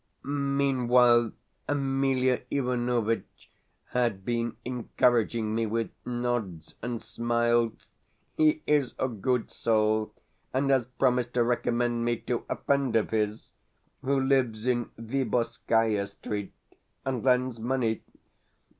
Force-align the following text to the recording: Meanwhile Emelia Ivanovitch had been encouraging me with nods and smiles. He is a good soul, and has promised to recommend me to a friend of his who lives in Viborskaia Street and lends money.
Meanwhile 0.23 1.31
Emelia 1.69 2.41
Ivanovitch 2.49 3.51
had 3.91 4.25
been 4.25 4.57
encouraging 4.65 5.53
me 5.53 5.67
with 5.67 5.91
nods 6.03 6.73
and 6.81 6.99
smiles. 6.99 7.91
He 8.35 8.63
is 8.65 8.95
a 8.97 9.07
good 9.07 9.51
soul, 9.51 10.11
and 10.55 10.71
has 10.71 10.87
promised 10.87 11.35
to 11.35 11.43
recommend 11.43 12.03
me 12.03 12.17
to 12.17 12.45
a 12.49 12.55
friend 12.55 12.95
of 12.95 13.11
his 13.11 13.51
who 14.01 14.19
lives 14.19 14.65
in 14.65 14.85
Viborskaia 14.97 16.07
Street 16.07 16.51
and 17.05 17.23
lends 17.23 17.59
money. 17.59 18.01